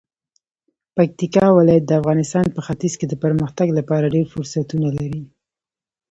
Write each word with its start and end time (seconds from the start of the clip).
پکتیکا 0.95 1.45
ولایت 1.57 1.83
د 1.87 1.91
افغانستان 2.01 2.45
په 2.55 2.59
ختیځ 2.67 2.93
کې 2.99 3.05
د 3.07 3.13
پرمختګ 3.23 3.67
لپاره 3.77 4.13
ډیر 4.15 4.25
فرصتونه 4.33 4.87
لري. 4.97 5.21